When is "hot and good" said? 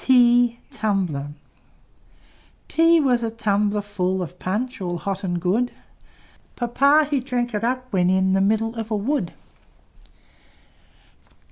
4.97-5.71